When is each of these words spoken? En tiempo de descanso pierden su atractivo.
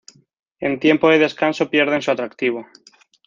En 0.59 0.79
tiempo 0.79 1.09
de 1.09 1.19
descanso 1.19 1.69
pierden 1.69 2.01
su 2.01 2.09
atractivo. 2.09 2.65